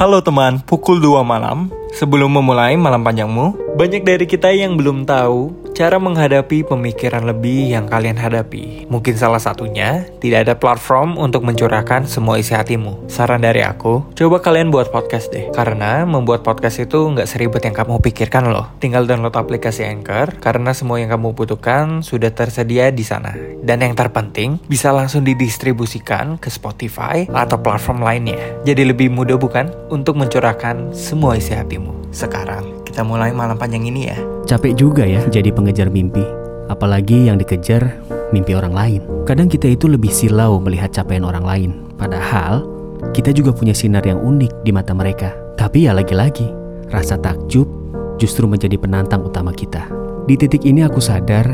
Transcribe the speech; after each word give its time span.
Halo 0.00 0.24
teman, 0.24 0.64
pukul 0.64 0.96
2 0.96 1.20
malam. 1.20 1.68
Sebelum 1.92 2.32
memulai 2.32 2.72
malam 2.72 3.04
panjangmu, 3.04 3.76
banyak 3.76 4.00
dari 4.00 4.24
kita 4.24 4.48
yang 4.48 4.80
belum 4.80 5.04
tahu 5.04 5.68
cara 5.80 5.96
menghadapi 5.96 6.68
pemikiran 6.68 7.24
lebih 7.24 7.72
yang 7.72 7.88
kalian 7.88 8.20
hadapi. 8.20 8.84
Mungkin 8.92 9.16
salah 9.16 9.40
satunya, 9.40 10.04
tidak 10.20 10.44
ada 10.44 10.54
platform 10.60 11.16
untuk 11.16 11.40
mencurahkan 11.40 12.04
semua 12.04 12.36
isi 12.36 12.52
hatimu. 12.52 13.08
Saran 13.08 13.40
dari 13.40 13.64
aku, 13.64 14.12
coba 14.12 14.44
kalian 14.44 14.68
buat 14.68 14.92
podcast 14.92 15.32
deh. 15.32 15.48
Karena 15.56 16.04
membuat 16.04 16.44
podcast 16.44 16.84
itu 16.84 17.00
nggak 17.00 17.24
seribet 17.24 17.64
yang 17.64 17.72
kamu 17.72 17.96
pikirkan 18.04 18.52
loh. 18.52 18.68
Tinggal 18.76 19.08
download 19.08 19.32
aplikasi 19.32 19.88
Anchor, 19.88 20.36
karena 20.36 20.76
semua 20.76 21.00
yang 21.00 21.16
kamu 21.16 21.32
butuhkan 21.32 22.04
sudah 22.04 22.28
tersedia 22.28 22.92
di 22.92 23.00
sana. 23.00 23.32
Dan 23.64 23.80
yang 23.80 23.96
terpenting, 23.96 24.60
bisa 24.68 24.92
langsung 24.92 25.24
didistribusikan 25.24 26.36
ke 26.36 26.52
Spotify 26.52 27.24
atau 27.32 27.56
platform 27.56 28.04
lainnya. 28.04 28.36
Jadi 28.68 28.84
lebih 28.84 29.08
mudah 29.08 29.40
bukan? 29.40 29.72
Untuk 29.88 30.20
mencurahkan 30.20 30.92
semua 30.92 31.40
isi 31.40 31.56
hatimu. 31.56 32.12
Sekarang 32.12 32.79
kita 32.90 33.06
mulai 33.06 33.30
malam 33.30 33.54
panjang 33.54 33.86
ini 33.86 34.10
ya. 34.10 34.18
Capek 34.50 34.74
juga 34.74 35.06
ya 35.06 35.22
jadi 35.30 35.54
pengejar 35.54 35.86
mimpi. 35.86 36.26
Apalagi 36.66 37.30
yang 37.30 37.38
dikejar 37.38 38.02
mimpi 38.34 38.58
orang 38.58 38.74
lain. 38.74 39.00
Kadang 39.26 39.46
kita 39.46 39.70
itu 39.70 39.86
lebih 39.86 40.10
silau 40.10 40.58
melihat 40.58 40.90
capaian 40.90 41.22
orang 41.22 41.46
lain. 41.46 41.70
Padahal 41.94 42.66
kita 43.14 43.30
juga 43.30 43.54
punya 43.54 43.74
sinar 43.74 44.02
yang 44.02 44.18
unik 44.18 44.66
di 44.66 44.70
mata 44.74 44.90
mereka. 44.90 45.30
Tapi 45.54 45.86
ya 45.86 45.94
lagi-lagi, 45.94 46.46
rasa 46.90 47.14
takjub 47.14 47.66
justru 48.18 48.50
menjadi 48.50 48.74
penantang 48.74 49.22
utama 49.22 49.54
kita. 49.54 49.86
Di 50.26 50.34
titik 50.38 50.66
ini 50.66 50.82
aku 50.82 50.98
sadar 50.98 51.46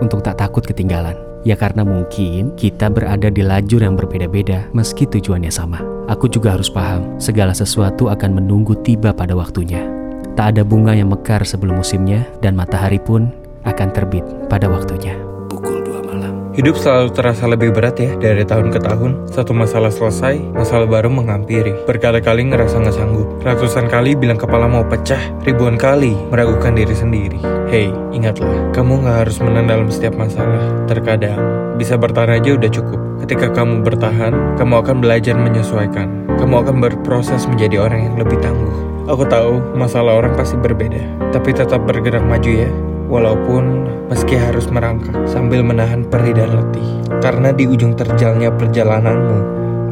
untuk 0.00 0.24
tak 0.24 0.40
takut 0.40 0.64
ketinggalan. 0.64 1.16
Ya 1.42 1.58
karena 1.58 1.82
mungkin 1.82 2.54
kita 2.54 2.86
berada 2.86 3.26
di 3.26 3.42
lajur 3.42 3.82
yang 3.82 3.98
berbeda-beda 3.98 4.70
meski 4.70 5.10
tujuannya 5.10 5.50
sama. 5.50 5.82
Aku 6.06 6.30
juga 6.30 6.54
harus 6.54 6.70
paham 6.70 7.18
segala 7.18 7.50
sesuatu 7.50 8.06
akan 8.08 8.38
menunggu 8.38 8.78
tiba 8.86 9.10
pada 9.10 9.34
waktunya. 9.34 9.91
Tak 10.32 10.56
ada 10.56 10.62
bunga 10.64 10.96
yang 10.96 11.12
mekar 11.12 11.44
sebelum 11.44 11.84
musimnya 11.84 12.24
dan 12.40 12.56
matahari 12.56 12.96
pun 12.96 13.28
akan 13.68 13.88
terbit 13.92 14.24
pada 14.48 14.64
waktunya. 14.64 15.12
Pukul 15.52 15.84
2 15.84 16.08
malam. 16.08 16.32
Hidup 16.56 16.76
selalu 16.80 17.12
terasa 17.12 17.44
lebih 17.44 17.68
berat 17.72 18.00
ya 18.00 18.16
dari 18.16 18.40
tahun 18.40 18.72
ke 18.72 18.80
tahun. 18.80 19.28
Satu 19.28 19.52
masalah 19.52 19.92
selesai, 19.92 20.40
masalah 20.56 20.88
baru 20.88 21.12
menghampiri. 21.12 21.84
Berkali-kali 21.84 22.48
ngerasa 22.48 22.80
nggak 22.80 22.96
sanggup. 22.96 23.28
Ratusan 23.44 23.92
kali 23.92 24.16
bilang 24.16 24.40
kepala 24.40 24.68
mau 24.68 24.84
pecah. 24.88 25.20
Ribuan 25.44 25.76
kali 25.76 26.16
meragukan 26.32 26.72
diri 26.76 26.96
sendiri. 26.96 27.40
Hey, 27.68 27.92
ingatlah, 28.12 28.72
kamu 28.72 29.04
nggak 29.04 29.16
harus 29.28 29.36
menang 29.40 29.68
dalam 29.68 29.88
setiap 29.92 30.16
masalah. 30.16 30.60
Terkadang, 30.88 31.40
bisa 31.76 31.96
bertahan 32.00 32.40
aja 32.40 32.56
udah 32.56 32.68
cukup. 32.72 33.00
Ketika 33.24 33.52
kamu 33.52 33.84
bertahan, 33.84 34.56
kamu 34.56 34.74
akan 34.80 34.96
belajar 35.00 35.36
menyesuaikan. 35.36 36.24
Kamu 36.40 36.64
akan 36.66 36.84
berproses 36.84 37.48
menjadi 37.48 37.84
orang 37.84 38.12
yang 38.12 38.16
lebih 38.20 38.36
tangguh. 38.44 38.91
Aku 39.10 39.26
tahu 39.26 39.58
masalah 39.74 40.22
orang 40.22 40.38
pasti 40.38 40.54
berbeda, 40.54 41.02
tapi 41.34 41.50
tetap 41.50 41.82
bergerak 41.82 42.22
maju 42.22 42.50
ya. 42.50 42.70
Walaupun 43.10 43.90
meski 44.06 44.38
harus 44.38 44.70
merangkak 44.70 45.26
sambil 45.26 45.66
menahan 45.66 46.06
perih 46.06 46.30
dan 46.30 46.54
letih. 46.54 46.86
Karena 47.18 47.50
di 47.50 47.66
ujung 47.66 47.98
terjalnya 47.98 48.54
perjalananmu 48.54 49.38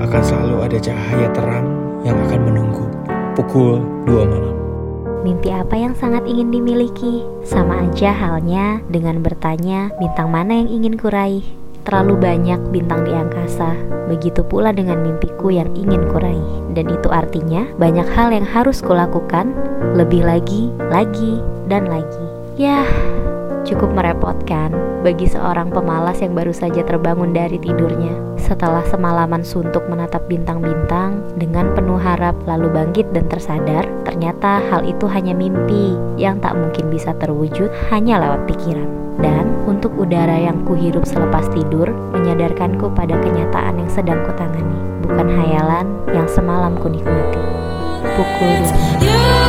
akan 0.00 0.22
selalu 0.22 0.56
ada 0.62 0.78
cahaya 0.78 1.28
terang 1.34 1.66
yang 2.06 2.14
akan 2.30 2.40
menunggu. 2.48 2.86
Pukul 3.34 3.82
2 4.06 4.30
malam. 4.30 4.56
Mimpi 5.20 5.52
apa 5.52 5.76
yang 5.76 5.92
sangat 5.92 6.24
ingin 6.24 6.48
dimiliki? 6.48 7.26
Sama 7.44 7.90
aja 7.90 8.14
halnya 8.14 8.80
dengan 8.88 9.20
bertanya 9.20 9.92
bintang 10.00 10.32
mana 10.32 10.64
yang 10.64 10.70
ingin 10.70 10.96
kuraih. 10.96 11.59
Terlalu 11.90 12.22
banyak 12.22 12.70
bintang 12.70 13.02
di 13.02 13.10
angkasa, 13.10 13.74
begitu 14.06 14.46
pula 14.46 14.70
dengan 14.70 15.02
mimpiku 15.02 15.50
yang 15.50 15.74
ingin 15.74 16.06
kuraih. 16.06 16.70
Dan 16.70 16.86
itu 16.86 17.10
artinya 17.10 17.66
banyak 17.82 18.06
hal 18.14 18.30
yang 18.30 18.46
harus 18.46 18.78
kulakukan, 18.78 19.50
lebih 19.98 20.22
lagi, 20.22 20.70
lagi, 20.86 21.42
dan 21.66 21.90
lagi. 21.90 22.26
Yah, 22.54 22.86
cukup 23.64 23.92
merepotkan 23.92 24.72
bagi 25.00 25.24
seorang 25.28 25.72
pemalas 25.72 26.20
yang 26.20 26.36
baru 26.36 26.52
saja 26.52 26.84
terbangun 26.84 27.32
dari 27.32 27.56
tidurnya. 27.56 28.12
Setelah 28.36 28.84
semalaman 28.88 29.40
suntuk 29.44 29.84
menatap 29.88 30.24
bintang-bintang 30.28 31.24
dengan 31.36 31.72
penuh 31.72 31.96
harap 31.96 32.36
lalu 32.44 32.68
bangkit 32.72 33.08
dan 33.16 33.28
tersadar, 33.28 33.88
ternyata 34.04 34.60
hal 34.68 34.84
itu 34.84 35.08
hanya 35.08 35.32
mimpi 35.32 35.96
yang 36.20 36.40
tak 36.40 36.56
mungkin 36.56 36.92
bisa 36.92 37.16
terwujud 37.16 37.68
hanya 37.88 38.20
lewat 38.20 38.44
pikiran. 38.48 38.88
Dan 39.20 39.52
untuk 39.68 39.92
udara 40.00 40.36
yang 40.40 40.64
kuhirup 40.64 41.04
selepas 41.04 41.44
tidur, 41.52 41.92
menyadarkanku 42.16 42.88
pada 42.96 43.20
kenyataan 43.20 43.76
yang 43.76 43.90
sedang 43.92 44.20
kutangani, 44.24 44.80
bukan 45.04 45.28
hayalan 45.28 45.86
yang 46.12 46.24
semalam 46.24 46.72
kunikmati. 46.80 47.44
Pukul 48.16 48.52
2 49.04 49.39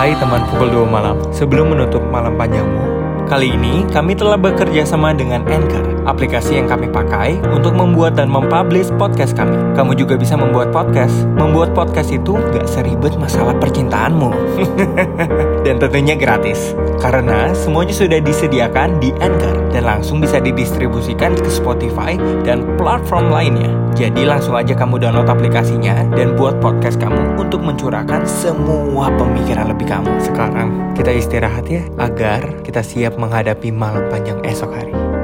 Hai 0.00 0.16
teman 0.16 0.40
pukul 0.48 0.72
2 0.72 0.88
malam, 0.88 1.20
sebelum 1.28 1.76
menutup 1.76 2.00
malam 2.08 2.32
panjangmu, 2.40 2.88
kali 3.28 3.52
ini 3.52 3.84
kami 3.92 4.16
telah 4.16 4.40
bekerja 4.40 4.88
sama 4.88 5.12
dengan 5.12 5.44
Anchor, 5.44 6.08
aplikasi 6.08 6.56
yang 6.56 6.72
kami 6.72 6.88
pakai 6.88 7.36
untuk 7.52 7.76
membuat 7.76 8.16
dan 8.16 8.32
mempublish 8.32 8.88
podcast 8.96 9.36
kami. 9.36 9.52
Kamu 9.76 9.92
juga 9.92 10.16
bisa 10.16 10.40
membuat 10.40 10.72
podcast. 10.72 11.28
Membuat 11.36 11.76
podcast 11.76 12.16
itu 12.16 12.32
gak 12.32 12.64
seribet 12.64 13.12
masalah 13.20 13.52
percintaanmu. 13.60 14.32
dan 15.62 15.76
tentunya 15.76 16.16
gratis, 16.16 16.72
karena 17.00 17.52
semuanya 17.52 17.92
sudah 17.92 18.20
disediakan 18.20 18.98
di 18.98 19.12
Anchor 19.20 19.70
dan 19.70 19.82
langsung 19.84 20.18
bisa 20.18 20.40
didistribusikan 20.40 21.36
ke 21.36 21.50
Spotify 21.52 22.16
dan 22.42 22.64
platform 22.80 23.28
lainnya. 23.28 23.70
Jadi 23.94 24.24
langsung 24.24 24.56
aja 24.56 24.72
kamu 24.72 25.02
download 25.02 25.28
aplikasinya 25.28 26.06
dan 26.16 26.38
buat 26.38 26.56
podcast 26.62 26.96
kamu 26.96 27.36
untuk 27.36 27.60
mencurahkan 27.60 28.24
semua 28.24 29.12
pemikiran 29.18 29.68
lebih 29.68 29.90
kamu. 29.90 30.10
Sekarang 30.22 30.96
kita 30.96 31.12
istirahat 31.12 31.66
ya 31.68 31.84
agar 32.00 32.64
kita 32.64 32.80
siap 32.80 33.20
menghadapi 33.20 33.68
malam 33.74 34.06
panjang 34.08 34.40
esok 34.46 34.70
hari. 34.72 35.19